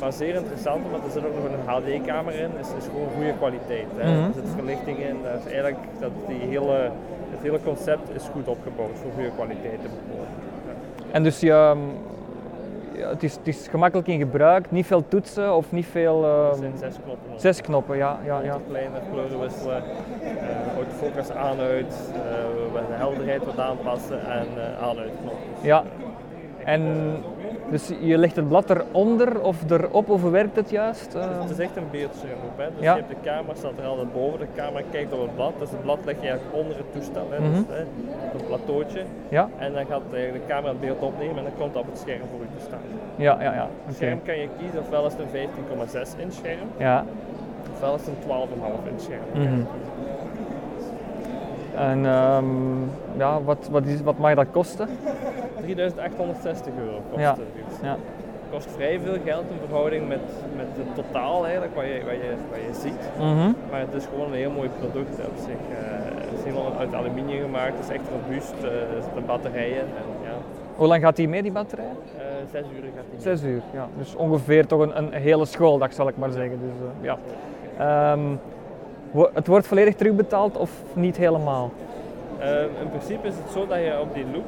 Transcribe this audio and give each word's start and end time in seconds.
maar 0.00 0.12
zeer 0.12 0.34
interessant, 0.34 0.90
want 0.90 1.04
er 1.04 1.10
zit 1.10 1.24
ook 1.26 1.34
nog 1.34 1.44
een 1.44 1.66
HD-camera 1.66 2.36
in. 2.36 2.50
Dus 2.58 2.68
het 2.68 2.76
is 2.76 2.84
gewoon 2.84 3.08
goede 3.16 3.32
kwaliteit. 3.38 3.86
Hè. 3.96 4.10
Mhm. 4.10 4.24
Er 4.28 4.34
zit 4.34 4.44
verlichting 4.56 4.98
in. 4.98 5.16
Dat 5.22 5.38
is 5.38 5.52
eigenlijk, 5.52 5.78
dat 6.00 6.10
die 6.28 6.38
hele, 6.48 6.90
het 7.30 7.42
hele 7.42 7.60
concept 7.64 8.08
is 8.14 8.22
goed 8.32 8.48
opgebouwd 8.48 8.98
voor 9.02 9.10
goede 9.14 9.30
kwaliteit 9.30 9.80
te. 9.82 9.88
En 11.10 11.22
dus 11.22 11.40
je, 11.40 11.50
ehm, 11.52 11.78
ja, 12.96 13.08
het, 13.08 13.22
is, 13.22 13.34
het 13.34 13.46
is 13.48 13.68
gemakkelijk 13.70 14.08
in 14.08 14.18
gebruik, 14.18 14.70
niet 14.70 14.86
veel 14.86 15.08
toetsen 15.08 15.54
of 15.54 15.72
niet 15.72 15.86
veel... 15.86 16.24
Er 16.24 16.50
ehm, 16.50 16.58
zijn 16.58 16.78
zes 16.78 16.96
knoppen. 17.04 17.32
op. 17.32 17.38
zes 17.38 17.60
knoppen, 17.60 17.96
ja. 17.96 18.18
ja, 18.24 18.40
ja. 18.40 18.58
Kleiner, 18.68 19.00
kleuren 19.12 19.40
wisselen, 19.40 19.82
eh 20.22 20.76
autofocus 20.76 21.30
aan-uit, 21.30 22.12
eh, 22.14 22.88
de 22.88 22.94
helderheid 22.94 23.44
wat 23.44 23.58
aanpassen 23.58 24.20
en 24.26 24.46
eh 24.56 24.82
aan-uit 24.82 25.12
knoppen. 25.20 25.48
Ja. 25.62 25.84
En 26.64 26.82
dus 27.74 27.90
je 28.00 28.18
legt 28.18 28.36
het 28.36 28.48
blad 28.48 28.70
eronder 28.70 29.40
of 29.40 29.70
erop 29.70 30.08
of 30.10 30.22
werkt 30.22 30.56
het 30.56 30.70
juist? 30.70 31.14
Eh, 31.14 31.40
Het 31.40 31.50
is 31.50 31.58
echt 31.58 31.76
een 31.76 31.90
beeldscherm. 31.90 32.38
Hè? 32.56 32.68
Dus 32.74 32.82
Ja. 32.84 32.94
je 32.94 33.00
hebt 33.02 33.08
de 33.14 33.30
camera 33.30 33.54
staat 33.54 33.78
er 33.78 33.84
altijd 33.84 34.12
boven, 34.12 34.38
de 34.38 34.46
camera 34.56 34.84
kijkt 34.90 35.12
op 35.12 35.20
het 35.20 35.34
blad. 35.34 35.52
Dus 35.58 35.70
het 35.70 35.82
blad 35.82 35.98
leg 36.04 36.14
je 36.20 36.28
eigenlijk 36.28 36.56
onder 36.56 36.76
het 36.76 36.92
toestel, 36.92 37.26
hè? 37.30 37.38
Mhm. 37.40 37.50
dus, 37.52 37.76
hè, 37.76 37.82
op 38.34 38.40
een 38.40 38.46
plateautje. 38.46 39.02
ja, 39.28 39.48
En 39.58 39.72
dan 39.72 39.86
gaat 39.86 40.00
de, 40.10 40.30
de 40.32 40.40
camera 40.48 40.68
het 40.72 40.80
beeld 40.80 41.00
opnemen 41.00 41.36
en 41.36 41.42
dan 41.44 41.52
komt 41.58 41.72
dat 41.74 41.82
op 41.82 41.88
het 41.88 41.98
scherm 41.98 42.20
voor 42.30 42.40
u 42.40 42.48
te 42.58 42.64
staan. 42.66 42.84
ja, 43.16 43.42
ja, 43.42 43.52
ja. 43.54 43.68
Het 43.86 43.94
scherm 43.96 44.22
kan 44.22 44.36
je 44.38 44.48
kiezen, 44.58 44.80
ofwel 44.80 45.06
is 45.06 45.12
het 45.12 45.20
een 45.22 45.28
15,6 45.28 46.14
inch 46.18 46.32
scherm, 46.32 46.68
Ja. 46.76 47.04
ofwel 47.74 47.94
is 47.94 48.00
het 48.00 48.08
een 48.16 48.22
12,5 48.22 48.88
inch 48.90 49.00
scherm. 49.00 49.26
Mhm. 49.34 49.60
En 51.76 52.06
ehm, 52.06 52.44
ja, 53.16 53.42
wat, 53.42 53.68
wat, 53.70 53.84
is, 53.86 54.00
wat 54.02 54.18
mag 54.18 54.34
dat 54.34 54.46
kosten? 54.50 54.88
3860 55.64 56.72
euro 56.84 57.00
kost 57.10 57.20
Ja. 57.22 57.30
het. 57.38 57.78
Ja. 57.82 57.96
kost 58.50 58.70
vrij 58.70 59.00
veel 59.04 59.16
geld 59.24 59.44
in 59.50 59.58
verhouding 59.66 60.08
met, 60.08 60.20
met 60.56 60.66
het 60.74 60.94
totaal 60.94 61.44
eigenlijk, 61.44 61.74
wat 61.74 61.84
je, 61.84 62.00
wat, 62.04 62.14
je, 62.14 62.32
wat 62.50 62.58
je 62.68 62.74
ziet. 62.88 63.02
Mhm. 63.18 63.52
Maar 63.70 63.80
het 63.80 63.94
is 63.94 64.04
gewoon 64.06 64.26
een 64.32 64.38
heel 64.44 64.50
mooi 64.50 64.68
product 64.78 65.18
op 65.26 65.36
zich. 65.36 65.60
Het 66.30 66.38
is 66.38 66.44
helemaal 66.44 66.72
uit 66.78 66.94
aluminium 66.94 67.42
gemaakt, 67.42 67.72
het 67.76 67.84
is 67.88 67.94
echt 67.94 68.04
robuust, 68.14 68.54
eh, 68.62 68.96
er 68.96 69.02
zitten 69.02 69.26
batterijen 69.26 69.80
en 69.80 70.06
ja, 70.22 70.34
Hoe 70.76 70.86
lang 70.86 71.02
gaat 71.02 71.16
die 71.16 71.28
mee, 71.28 71.42
die 71.42 71.52
batterij? 71.52 71.84
eh, 72.18 72.22
zes 72.52 72.60
uur 72.76 72.82
gaat 72.96 73.04
die 73.10 73.20
Zes 73.20 73.42
uur, 73.42 73.62
ja. 73.72 73.88
Dus 73.98 74.14
ongeveer 74.14 74.66
toch 74.66 74.80
een, 74.80 74.96
een 74.98 75.12
hele 75.12 75.44
schooldag, 75.44 75.92
zal 75.92 76.08
ik 76.08 76.16
maar 76.16 76.30
zeggen. 76.30 76.58
Dus, 76.60 76.88
eh, 76.88 77.04
ja. 77.04 77.18
Ehm, 77.78 78.20
het 79.34 79.46
wordt 79.46 79.66
volledig 79.66 79.94
terugbetaald 79.94 80.56
of 80.56 80.70
niet 80.92 81.16
helemaal? 81.16 81.70
Eh, 82.38 82.60
in 82.62 82.88
principe 82.88 83.26
is 83.26 83.34
het 83.36 83.50
zo 83.52 83.66
dat 83.66 83.78
je 83.78 83.98
op 84.00 84.14
die 84.14 84.24
loop 84.32 84.44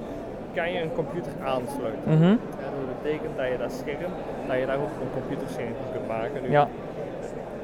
kan 0.59 0.73
je 0.73 0.79
een 0.83 0.93
computer 1.01 1.33
aansluiten. 1.55 2.09
Mhm. 2.17 2.25
En 2.65 2.71
dat 2.81 2.89
betekent 3.03 3.35
dat 3.41 3.49
je 3.53 3.59
dat 3.65 3.73
scherm, 3.81 4.13
dat 4.49 4.57
je 4.61 4.67
daar 4.71 4.81
ook 4.85 4.95
een 5.05 5.15
computerscherm 5.21 5.73
van 5.81 5.89
kunt 5.95 6.09
maken. 6.17 6.39
Nu, 6.43 6.51
Ja, 6.59 6.67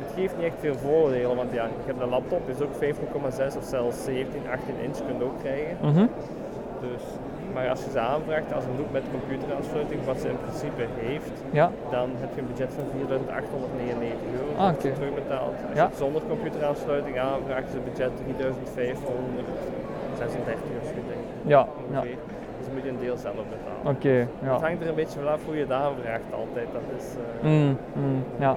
Het 0.04 0.12
geeft 0.20 0.36
niet 0.36 0.46
echt 0.50 0.60
veel 0.66 0.74
voordelen, 0.86 1.36
want 1.36 1.50
ja, 1.58 1.64
je 1.64 1.70
hebt 1.90 2.00
een 2.00 2.08
laptop, 2.16 2.42
is 2.54 2.60
ook 2.66 2.74
15,6 2.74 3.56
of 3.60 3.64
zelfs 3.76 3.96
17, 4.04 4.40
18 4.56 4.74
inch 4.86 4.98
kunt 5.06 5.18
je 5.18 5.24
ook 5.24 5.38
krijgen. 5.44 5.74
Mhm. 5.90 6.06
Dus, 6.86 7.02
maar 7.54 7.68
als 7.74 7.80
je 7.84 7.90
ze 7.90 7.98
aanvraagt 8.14 8.52
als 8.58 8.64
een 8.64 8.76
loop 8.80 8.92
met 8.98 9.02
computeraansluiting, 9.16 10.00
wat 10.10 10.18
ze 10.22 10.28
in 10.34 10.38
principe 10.46 10.82
heeft, 11.08 11.32
ja. 11.60 11.66
dan 11.90 12.06
heb 12.22 12.30
je 12.34 12.40
een 12.40 12.46
budget 12.52 12.72
van 12.78 12.84
4.899 12.94 14.20
euro. 14.36 14.48
Ah, 14.64 14.72
je 14.82 14.92
terugbetaald. 14.92 15.54
Als 15.68 15.76
Ja. 15.78 15.82
je 15.82 15.88
het 15.88 15.96
zonder 16.04 16.22
computeraansluiting 16.28 17.16
aanvraagt, 17.18 17.66
is 17.68 17.74
het 17.78 17.84
budget 17.90 18.12
3.536 18.18 18.20
of 20.80 20.86
zo, 20.88 20.94
denk 21.12 21.24
ik. 21.26 21.30
Ja, 21.54 21.62
ja. 21.96 22.02
Dus 22.62 22.72
moet 22.74 22.82
je 22.82 22.88
een 22.88 23.04
deel 23.06 23.16
zelf 23.16 23.34
betalen. 23.56 23.96
Oké, 23.96 24.16
ja. 24.46 24.52
Het 24.52 24.62
hangt 24.66 24.82
er 24.82 24.88
een 24.88 24.94
beetje 25.02 25.18
vanaf 25.18 25.44
hoe 25.44 25.54
je 25.54 25.60
het 25.60 25.72
aanvraagt 25.72 26.32
altijd. 26.42 26.68
Dat 26.72 26.86
is, 26.98 27.06
eh, 27.14 27.48
Mm, 27.48 27.76
mm, 27.94 28.24
ja. 28.38 28.56